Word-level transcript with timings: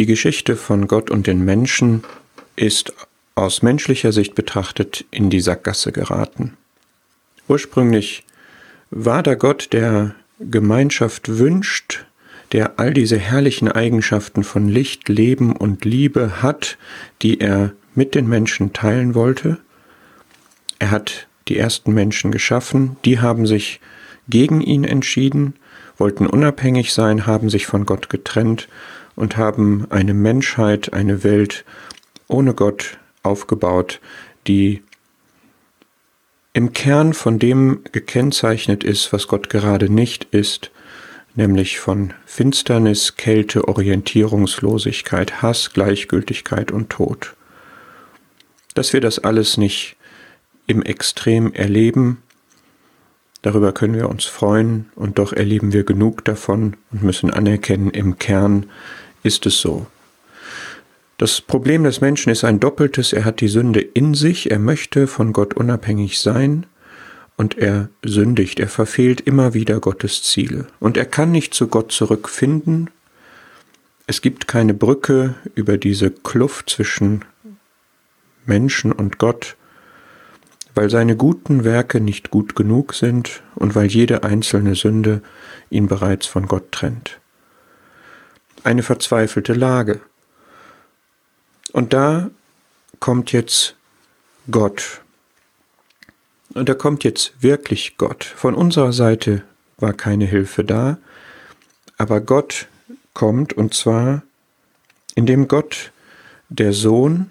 Die 0.00 0.06
Geschichte 0.06 0.56
von 0.56 0.88
Gott 0.88 1.10
und 1.10 1.26
den 1.26 1.44
Menschen 1.44 2.04
ist 2.56 2.94
aus 3.34 3.60
menschlicher 3.60 4.12
Sicht 4.12 4.34
betrachtet 4.34 5.04
in 5.10 5.28
die 5.28 5.40
Sackgasse 5.42 5.92
geraten. 5.92 6.56
Ursprünglich 7.48 8.24
war 8.90 9.22
da 9.22 9.34
Gott, 9.34 9.74
der 9.74 10.14
Gemeinschaft 10.38 11.36
wünscht, 11.36 12.06
der 12.52 12.80
all 12.80 12.94
diese 12.94 13.18
herrlichen 13.18 13.70
Eigenschaften 13.70 14.42
von 14.42 14.68
Licht, 14.68 15.10
Leben 15.10 15.54
und 15.54 15.84
Liebe 15.84 16.40
hat, 16.40 16.78
die 17.20 17.38
er 17.38 17.72
mit 17.94 18.14
den 18.14 18.26
Menschen 18.26 18.72
teilen 18.72 19.14
wollte. 19.14 19.58
Er 20.78 20.92
hat 20.92 21.26
die 21.46 21.58
ersten 21.58 21.92
Menschen 21.92 22.30
geschaffen, 22.32 22.96
die 23.04 23.20
haben 23.20 23.46
sich 23.46 23.80
gegen 24.30 24.62
ihn 24.62 24.84
entschieden, 24.84 25.56
wollten 25.98 26.26
unabhängig 26.26 26.94
sein, 26.94 27.26
haben 27.26 27.50
sich 27.50 27.66
von 27.66 27.84
Gott 27.84 28.08
getrennt 28.08 28.66
und 29.20 29.36
haben 29.36 29.86
eine 29.90 30.14
Menschheit, 30.14 30.94
eine 30.94 31.22
Welt 31.22 31.66
ohne 32.26 32.54
Gott 32.54 32.98
aufgebaut, 33.22 34.00
die 34.46 34.82
im 36.54 36.72
Kern 36.72 37.12
von 37.12 37.38
dem 37.38 37.80
gekennzeichnet 37.92 38.82
ist, 38.82 39.12
was 39.12 39.28
Gott 39.28 39.50
gerade 39.50 39.90
nicht 39.90 40.24
ist, 40.30 40.70
nämlich 41.34 41.78
von 41.78 42.14
Finsternis, 42.24 43.16
Kälte, 43.16 43.68
Orientierungslosigkeit, 43.68 45.42
Hass, 45.42 45.74
Gleichgültigkeit 45.74 46.72
und 46.72 46.88
Tod. 46.88 47.36
Dass 48.74 48.94
wir 48.94 49.02
das 49.02 49.18
alles 49.18 49.58
nicht 49.58 49.96
im 50.66 50.82
Extrem 50.82 51.52
erleben, 51.52 52.22
darüber 53.42 53.72
können 53.72 53.94
wir 53.94 54.08
uns 54.08 54.24
freuen, 54.24 54.88
und 54.96 55.18
doch 55.18 55.34
erleben 55.34 55.74
wir 55.74 55.84
genug 55.84 56.24
davon 56.24 56.78
und 56.90 57.02
müssen 57.02 57.30
anerkennen, 57.30 57.90
im 57.90 58.18
Kern 58.18 58.66
ist 59.22 59.46
es 59.46 59.60
so. 59.60 59.86
Das 61.18 61.40
Problem 61.40 61.84
des 61.84 62.00
Menschen 62.00 62.30
ist 62.30 62.44
ein 62.44 62.60
doppeltes, 62.60 63.12
er 63.12 63.24
hat 63.24 63.40
die 63.40 63.48
Sünde 63.48 63.80
in 63.80 64.14
sich, 64.14 64.50
er 64.50 64.58
möchte 64.58 65.06
von 65.06 65.32
Gott 65.32 65.54
unabhängig 65.54 66.18
sein, 66.18 66.66
und 67.36 67.56
er 67.56 67.88
sündigt, 68.02 68.60
er 68.60 68.68
verfehlt 68.68 69.22
immer 69.22 69.54
wieder 69.54 69.80
Gottes 69.80 70.22
Ziele. 70.22 70.66
Und 70.78 70.98
er 70.98 71.06
kann 71.06 71.30
nicht 71.30 71.54
zu 71.54 71.68
Gott 71.68 71.90
zurückfinden. 71.90 72.90
Es 74.06 74.20
gibt 74.20 74.46
keine 74.46 74.74
Brücke 74.74 75.36
über 75.54 75.78
diese 75.78 76.10
Kluft 76.10 76.68
zwischen 76.68 77.24
Menschen 78.44 78.92
und 78.92 79.16
Gott, 79.16 79.56
weil 80.74 80.90
seine 80.90 81.16
guten 81.16 81.64
Werke 81.64 82.00
nicht 82.00 82.30
gut 82.30 82.54
genug 82.54 82.92
sind 82.92 83.42
und 83.54 83.74
weil 83.74 83.86
jede 83.86 84.22
einzelne 84.22 84.74
Sünde 84.74 85.22
ihn 85.70 85.86
bereits 85.86 86.26
von 86.26 86.46
Gott 86.46 86.72
trennt. 86.72 87.19
Eine 88.64 88.82
verzweifelte 88.82 89.52
Lage. 89.52 90.00
Und 91.72 91.92
da 91.92 92.30
kommt 92.98 93.32
jetzt 93.32 93.76
Gott 94.50 95.00
und 96.54 96.68
da 96.68 96.74
kommt 96.74 97.04
jetzt 97.04 97.42
wirklich 97.42 97.96
Gott. 97.96 98.24
Von 98.24 98.54
unserer 98.54 98.92
Seite 98.92 99.42
war 99.78 99.92
keine 99.92 100.24
Hilfe 100.24 100.64
da, 100.64 100.98
aber 101.96 102.20
Gott 102.20 102.66
kommt 103.14 103.52
und 103.52 103.74
zwar 103.74 104.22
indem 105.14 105.48
Gott, 105.48 105.92
der 106.48 106.72
Sohn, 106.72 107.30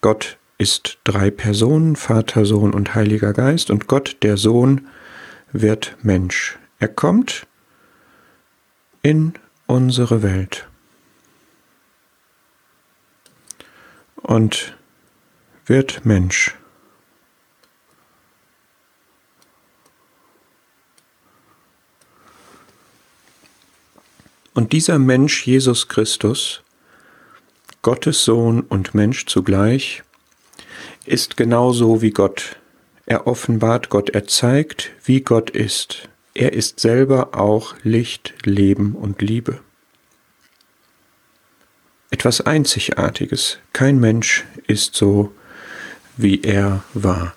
Gott 0.00 0.38
ist 0.58 0.98
drei 1.04 1.30
Personen, 1.30 1.96
Vater, 1.96 2.44
Sohn 2.44 2.72
und 2.72 2.94
Heiliger 2.94 3.32
Geist, 3.32 3.70
und 3.70 3.86
Gott, 3.88 4.18
der 4.22 4.36
Sohn, 4.36 4.86
wird 5.52 5.96
Mensch. 6.02 6.58
Er 6.78 6.88
kommt 6.88 7.46
in 9.02 9.34
unsere 9.70 10.22
Welt. 10.24 10.66
Und 14.16 14.76
wird 15.64 16.04
Mensch. 16.04 16.56
Und 24.54 24.72
dieser 24.72 24.98
Mensch 24.98 25.46
Jesus 25.46 25.86
Christus, 25.86 26.62
Gottes 27.82 28.24
Sohn 28.24 28.62
und 28.62 28.94
Mensch 28.94 29.26
zugleich, 29.26 30.02
ist 31.06 31.36
genauso 31.36 32.02
wie 32.02 32.10
Gott. 32.10 32.56
Er 33.06 33.28
offenbart 33.28 33.88
Gott, 33.88 34.10
er 34.10 34.26
zeigt, 34.26 34.90
wie 35.04 35.20
Gott 35.20 35.50
ist. 35.50 36.09
Er 36.34 36.52
ist 36.52 36.80
selber 36.80 37.34
auch 37.38 37.74
Licht, 37.82 38.34
Leben 38.44 38.94
und 38.94 39.20
Liebe. 39.20 39.60
Etwas 42.10 42.40
Einzigartiges. 42.40 43.58
Kein 43.72 43.98
Mensch 43.98 44.44
ist 44.66 44.94
so, 44.94 45.32
wie 46.16 46.42
er 46.42 46.84
war. 46.94 47.34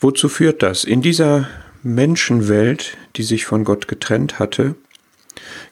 Wozu 0.00 0.28
führt 0.28 0.62
das? 0.62 0.84
In 0.84 1.02
dieser 1.02 1.48
Menschenwelt, 1.82 2.96
die 3.16 3.22
sich 3.22 3.44
von 3.44 3.64
Gott 3.64 3.88
getrennt 3.88 4.38
hatte, 4.38 4.74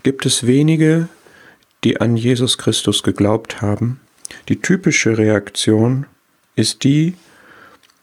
gibt 0.02 0.26
es 0.26 0.46
wenige, 0.46 1.08
die 1.84 2.00
an 2.00 2.16
Jesus 2.16 2.58
Christus 2.58 3.02
geglaubt 3.02 3.62
haben. 3.62 4.00
Die 4.48 4.60
typische 4.60 5.16
Reaktion 5.16 6.06
ist 6.56 6.84
die, 6.84 7.14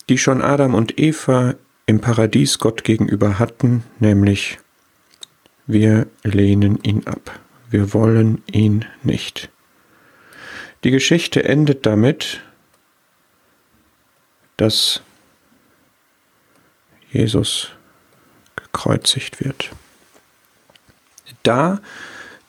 die 0.10 0.18
schon 0.18 0.42
Adam 0.42 0.74
und 0.74 1.00
Eva 1.00 1.56
im 1.86 2.02
Paradies 2.02 2.60
Gott 2.60 2.84
gegenüber 2.84 3.40
hatten, 3.40 3.84
nämlich 4.00 4.60
wir 5.68 6.08
lehnen 6.24 6.84
ihn 6.84 7.08
ab, 7.08 7.40
wir 7.70 7.94
wollen 7.94 8.44
ihn 8.52 8.86
nicht. 9.04 9.50
Die 10.84 10.92
Geschichte 10.92 11.44
endet 11.44 11.86
damit, 11.86 12.42
dass 14.58 15.02
Jesus 17.12 17.70
gekreuzigt 18.56 19.44
wird. 19.44 19.72
Da 21.44 21.82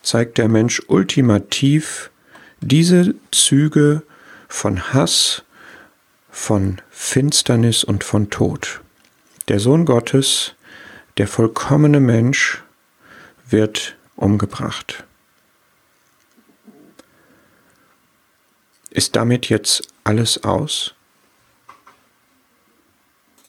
zeigt 0.03 0.39
der 0.39 0.49
Mensch 0.49 0.83
ultimativ 0.89 2.11
diese 2.61 3.15
Züge 3.31 4.03
von 4.49 4.93
Hass, 4.93 5.43
von 6.37 6.83
Finsternis 6.91 7.83
und 7.83 8.05
von 8.05 8.29
Tod. 8.29 8.83
Der 9.49 9.59
Sohn 9.59 9.87
Gottes, 9.87 10.55
der 11.17 11.27
vollkommene 11.27 11.99
Mensch, 11.99 12.63
wird 13.49 13.97
umgebracht. 14.17 15.05
Ist 18.91 19.17
damit 19.17 19.49
jetzt 19.49 19.89
alles 20.05 20.45
aus? 20.45 20.95